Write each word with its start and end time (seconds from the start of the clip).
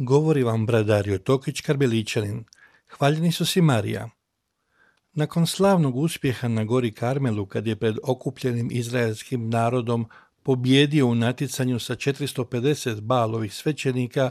Govori 0.00 0.42
vam 0.42 0.66
bradario 0.66 1.18
Tokić 1.18 1.60
Karbeličanin. 1.60 2.44
Hvaljeni 2.88 3.32
su 3.32 3.46
si 3.46 3.60
Marija. 3.60 4.08
Nakon 5.12 5.46
slavnog 5.46 5.96
uspjeha 5.96 6.48
na 6.48 6.64
gori 6.64 6.92
Karmelu, 6.92 7.46
kad 7.46 7.66
je 7.66 7.76
pred 7.76 7.96
okupljenim 8.02 8.68
izraelskim 8.72 9.48
narodom 9.48 10.06
pobjedio 10.42 11.06
u 11.06 11.14
natjecanju 11.14 11.78
sa 11.78 11.94
450 11.94 13.00
balovih 13.00 13.54
svećenika, 13.54 14.30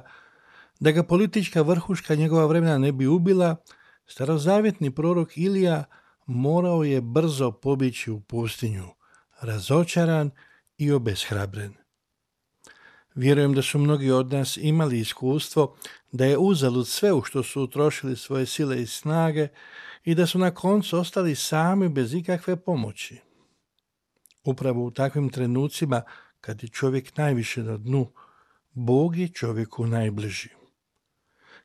da 0.79 0.91
ga 0.91 1.03
politička 1.03 1.61
vrhuška 1.61 2.15
njegova 2.15 2.45
vremena 2.45 2.77
ne 2.77 2.91
bi 2.91 3.07
ubila, 3.07 3.55
starozavjetni 4.05 4.95
prorok 4.95 5.37
Ilija 5.37 5.83
morao 6.25 6.83
je 6.83 7.01
brzo 7.01 7.51
pobići 7.51 8.11
u 8.11 8.19
pustinju, 8.19 8.87
razočaran 9.41 10.31
i 10.77 10.91
obeshrabren. 10.91 11.86
Vjerujem 13.17 13.53
da 13.53 13.61
su 13.61 13.79
mnogi 13.79 14.11
od 14.11 14.31
nas 14.33 14.57
imali 14.57 14.99
iskustvo 14.99 15.75
da 16.11 16.25
je 16.25 16.37
uzalud 16.37 16.87
sve 16.87 17.13
u 17.13 17.23
što 17.23 17.43
su 17.43 17.61
utrošili 17.61 18.15
svoje 18.15 18.45
sile 18.45 18.81
i 18.81 18.85
snage 18.87 19.47
i 20.03 20.15
da 20.15 20.27
su 20.27 20.39
na 20.39 20.51
koncu 20.51 20.99
ostali 20.99 21.35
sami 21.35 21.89
bez 21.89 22.13
ikakve 22.13 22.55
pomoći. 22.55 23.17
Upravo 24.43 24.85
u 24.85 24.91
takvim 24.91 25.29
trenucima, 25.29 26.01
kad 26.41 26.63
je 26.63 26.69
čovjek 26.69 27.17
najviše 27.17 27.63
na 27.63 27.77
dnu, 27.77 28.11
Bog 28.71 29.17
je 29.17 29.27
čovjeku 29.27 29.87
najbliži. 29.87 30.49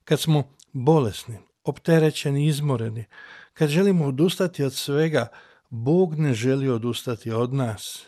Kad 0.04 0.20
smo 0.20 0.54
bolesni, 0.72 1.38
opterećeni, 1.64 2.46
izmoreni, 2.46 3.04
kad 3.52 3.68
želimo 3.68 4.06
odustati 4.06 4.64
od 4.64 4.74
svega, 4.74 5.28
Bog 5.70 6.14
ne 6.14 6.34
želi 6.34 6.68
odustati 6.68 7.30
od 7.30 7.54
nas. 7.54 8.06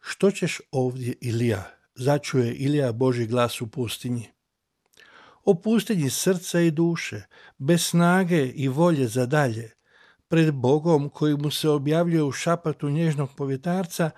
Što 0.00 0.30
ćeš 0.30 0.60
ovdje, 0.70 1.14
Ilija? 1.20 1.81
Začuje 1.94 2.54
Ilija 2.54 2.92
Boži 2.92 3.26
glas 3.26 3.60
u 3.60 3.66
pustinji. 3.66 4.28
O 5.44 5.54
pustinji 5.54 6.10
srca 6.10 6.60
i 6.60 6.70
duše, 6.70 7.22
bez 7.58 7.86
snage 7.86 8.46
i 8.46 8.68
volje 8.68 9.08
za 9.08 9.26
dalje, 9.26 9.70
pred 10.28 10.54
Bogom 10.54 11.10
koji 11.10 11.36
mu 11.36 11.50
se 11.50 11.68
objavljuje 11.68 12.22
u 12.22 12.32
šapatu 12.32 12.90
nježnog 12.90 13.30
povjetarca, 13.36 14.10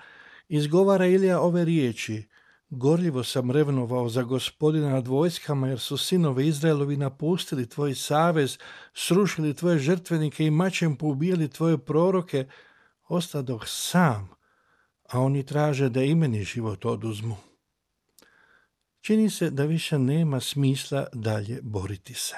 izgovara 0.49 1.07
Ilija 1.07 1.41
ove 1.41 1.65
riječi, 1.65 2.29
Gorljivo 2.71 3.25
sam 3.25 3.51
revnovao 3.51 4.09
za 4.09 4.23
gospodina 4.23 4.91
nad 4.91 5.09
vojskama, 5.09 5.69
jer 5.69 5.81
su 5.81 5.97
sinovi 5.97 6.47
Izraelovi 6.47 6.97
napustili 6.97 7.69
tvoj 7.69 7.95
savez, 7.95 8.59
srušili 8.95 9.55
tvoje 9.55 9.79
žrtvenike 9.79 10.47
i 10.47 10.51
mačem 10.51 10.97
poubijali 10.97 11.49
tvoje 11.49 11.79
proroke, 11.79 12.47
ostadoh 13.09 13.63
sam, 13.67 14.29
a 15.09 15.21
oni 15.21 15.47
traže 15.47 15.89
da 15.89 16.03
i 16.03 16.15
meni 16.15 16.45
život 16.45 16.85
oduzmu 16.85 17.37
čini 19.05 19.31
se 19.31 19.51
da 19.51 19.65
više 19.65 19.99
nema 19.99 20.41
smisla 20.41 21.07
dalje 21.13 21.61
boriti 21.63 22.15
se. 22.15 22.37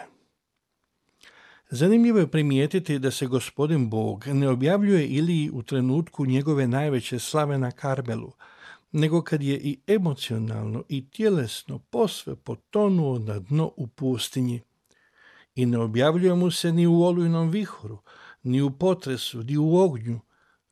Zanimljivo 1.70 2.18
je 2.18 2.30
primijetiti 2.30 2.98
da 2.98 3.10
se 3.10 3.26
gospodin 3.26 3.90
Bog 3.90 4.26
ne 4.26 4.48
objavljuje 4.48 5.06
ili 5.06 5.50
u 5.52 5.62
trenutku 5.62 6.26
njegove 6.26 6.66
najveće 6.66 7.18
slave 7.18 7.58
na 7.58 7.70
Karmelu, 7.70 8.32
nego 8.92 9.22
kad 9.22 9.42
je 9.42 9.56
i 9.56 9.78
emocionalno 9.86 10.84
i 10.88 11.10
tjelesno 11.10 11.78
posve 11.78 12.36
potonuo 12.36 13.18
na 13.18 13.38
dno 13.38 13.72
u 13.76 13.86
pustinji. 13.86 14.60
I 15.54 15.66
ne 15.66 15.78
objavljuje 15.78 16.34
mu 16.34 16.50
se 16.50 16.72
ni 16.72 16.86
u 16.86 17.02
olujnom 17.02 17.50
vihoru, 17.50 17.98
ni 18.42 18.62
u 18.62 18.70
potresu, 18.70 19.42
ni 19.42 19.56
u 19.56 19.76
ognju, 19.76 20.20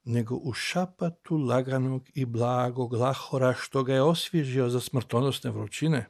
nego 0.04 0.34
u 0.34 0.52
šapatu 0.52 1.36
laganog 1.36 2.08
i 2.14 2.24
blagog 2.24 2.92
lahora 2.92 3.54
što 3.58 3.84
ga 3.84 3.94
je 3.94 4.02
osvježio 4.02 4.68
za 4.68 4.80
smrtonosne 4.80 5.50
vrućine. 5.50 6.06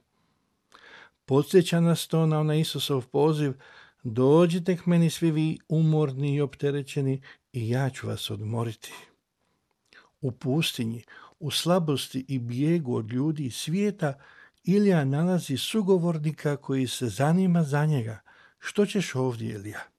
Podsjeća 1.25 1.81
nas 1.81 2.07
to 2.07 2.27
na 2.27 2.41
onaj 2.41 2.61
Isusov 2.61 3.07
poziv, 3.07 3.53
dođite 4.03 4.77
k 4.77 4.87
meni 4.87 5.11
svi 5.11 5.31
vi 5.31 5.59
umorni 5.69 6.35
i 6.35 6.41
opterećeni 6.41 7.23
i 7.53 7.69
ja 7.69 7.91
ću 7.91 8.07
vas 8.07 8.31
odmoriti. 8.31 8.93
U 10.21 10.33
pustinji, 10.33 11.05
u 11.39 11.51
slabosti 11.51 12.25
i 12.29 12.39
bijegu 12.39 12.97
od 12.97 13.13
ljudi 13.13 13.47
i 13.47 13.51
svijeta, 13.51 14.15
Ilija 14.65 15.05
nalazi 15.05 15.57
sugovornika 15.57 16.57
koji 16.57 16.87
se 16.87 17.09
zanima 17.09 17.63
za 17.63 17.87
njega. 17.87 18.21
Što 18.59 18.87
ćeš 18.87 19.15
ovdje, 19.15 19.51
Ilija? 19.51 19.94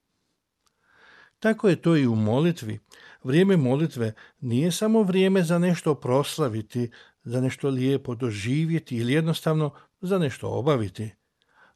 Tako 1.46 1.70
je 1.70 1.82
to 1.82 1.96
i 1.96 2.08
u 2.08 2.16
molitvi. 2.16 2.80
Vrijeme 3.24 3.58
molitve 3.58 4.14
nije 4.40 4.72
samo 4.72 5.04
vrijeme 5.04 5.44
za 5.44 5.60
nešto 5.60 5.96
proslaviti, 5.96 6.92
za 7.24 7.42
nešto 7.42 7.70
lijepo 7.70 8.16
doživjeti 8.16 8.98
ili 8.98 9.14
jednostavno 9.14 9.72
za 10.02 10.18
nešto 10.18 10.50
obaviti. 10.50 11.12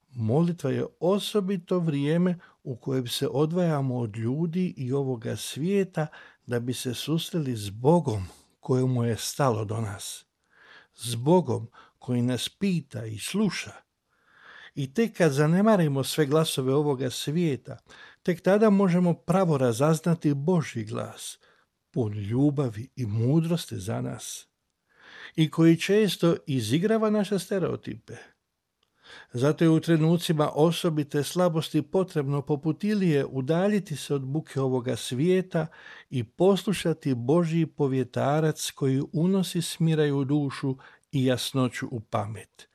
Molitva 0.09 0.71
je 0.71 0.85
osobito 0.99 1.79
vrijeme 1.79 2.39
u 2.63 2.75
kojem 2.75 3.07
se 3.07 3.27
odvajamo 3.27 3.97
od 3.97 4.17
ljudi 4.17 4.73
i 4.77 4.93
ovoga 4.93 5.35
svijeta 5.35 6.07
da 6.45 6.59
bi 6.59 6.73
se 6.73 6.93
susreli 6.93 7.55
s 7.55 7.69
Bogom 7.69 8.25
kojemu 8.59 9.03
je 9.03 9.17
stalo 9.17 9.65
do 9.65 9.81
nas. 9.81 10.25
S 10.93 11.15
Bogom 11.15 11.67
koji 11.99 12.21
nas 12.21 12.49
pita 12.49 13.05
i 13.05 13.17
sluša. 13.17 13.88
I 14.79 14.93
tek 14.93 15.17
kad 15.17 15.31
zanemarimo 15.31 16.03
sve 16.03 16.25
glasove 16.25 16.73
ovoga 16.73 17.09
svijeta, 17.09 17.77
tek 18.23 18.41
tada 18.41 18.69
možemo 18.69 19.13
pravo 19.13 19.57
razaznati 19.57 20.33
Boži 20.33 20.83
glas, 20.83 21.39
pun 21.91 22.13
ljubavi 22.13 22.89
i 22.95 23.05
mudrosti 23.05 23.79
za 23.79 24.01
nas 24.01 24.47
i 25.35 25.51
koji 25.51 25.77
često 25.77 26.35
izigrava 26.47 27.09
naše 27.09 27.39
stereotipe. 27.39 28.13
Zato 29.33 29.63
je 29.63 29.69
u 29.69 29.79
trenucima 29.79 30.51
osobite 30.53 31.23
slabosti 31.23 31.81
potrebno 31.81 32.41
poput 32.41 32.83
Ilije 32.83 33.25
udaljiti 33.25 33.95
se 33.95 34.15
od 34.15 34.21
buke 34.21 34.61
ovoga 34.61 34.95
svijeta 34.95 35.67
i 36.09 36.23
poslušati 36.23 37.13
Božji 37.15 37.65
povjetarac 37.65 38.71
koji 38.71 39.01
unosi 39.13 39.61
smiraju 39.61 40.23
dušu 40.25 40.77
i 41.11 41.25
jasnoću 41.25 41.87
u 41.91 41.99
pamet. 41.99 42.69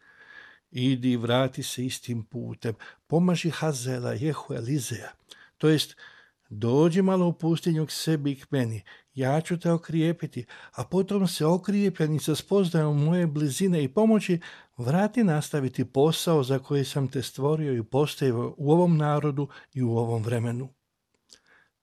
Idi 0.74 1.10
i 1.10 1.16
vrati 1.16 1.62
se 1.62 1.84
istim 1.86 2.22
putem, 2.22 2.74
pomaži 3.06 3.50
Hazela, 3.50 4.12
Jehu, 4.12 4.54
Elizeja, 4.54 5.12
to 5.58 5.68
jest 5.68 5.96
dođi 6.48 7.02
malo 7.02 7.26
u 7.26 7.32
pustinju 7.32 7.86
k 7.86 7.90
sebi 7.90 8.32
i 8.32 8.40
k 8.40 8.50
meni, 8.50 8.82
ja 9.14 9.40
ću 9.40 9.58
te 9.58 9.72
okrijepiti, 9.72 10.46
a 10.72 10.84
potom 10.84 11.28
se 11.28 11.46
okrijepljeni 11.46 12.18
sa 12.18 12.34
spoznajom 12.34 13.04
moje 13.04 13.26
blizine 13.26 13.84
i 13.84 13.88
pomoći, 13.88 14.40
vrati 14.76 15.24
nastaviti 15.24 15.84
posao 15.84 16.42
za 16.42 16.58
koji 16.58 16.84
sam 16.84 17.08
te 17.08 17.22
stvorio 17.22 17.72
i 17.72 17.84
postavio 17.84 18.54
u 18.56 18.72
ovom 18.72 18.96
narodu 18.96 19.48
i 19.74 19.82
u 19.82 19.96
ovom 19.96 20.22
vremenu. 20.22 20.68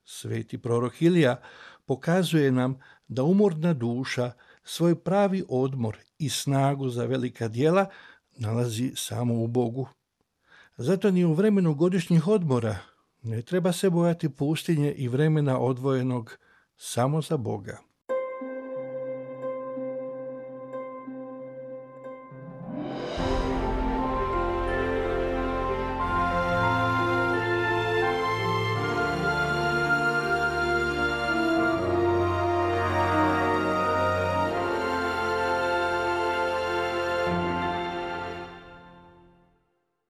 Sveti 0.04 0.58
prorok 0.58 1.02
Ilija 1.02 1.40
pokazuje 1.86 2.52
nam 2.52 2.80
da 3.08 3.22
umorna 3.22 3.74
duša 3.74 4.32
svoj 4.64 5.02
pravi 5.02 5.44
odmor 5.48 5.98
i 6.18 6.28
snagu 6.28 6.88
za 6.88 7.04
velika 7.04 7.48
djela 7.48 7.86
nalazi 8.36 8.92
samo 8.96 9.34
u 9.34 9.46
Bogu. 9.46 9.88
Zato 10.76 11.10
ni 11.10 11.24
u 11.24 11.34
vremenu 11.34 11.74
godišnjih 11.74 12.28
odmora 12.28 12.78
ne 13.22 13.42
treba 13.42 13.72
se 13.72 13.90
bojati 13.90 14.28
pustinje 14.28 14.92
i 14.92 15.08
vremena 15.08 15.58
odvojenog 15.58 16.38
samo 16.76 17.22
za 17.22 17.36
Boga. 17.36 17.78